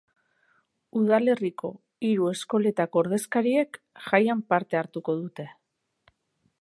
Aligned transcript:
Udalerriko 1.01 1.69
hiru 2.09 2.29
eskoletako 2.31 3.01
ordezkariek 3.03 3.79
jaian 4.07 4.43
parte 4.55 4.81
hartuko 4.81 5.17
dute. 5.21 5.47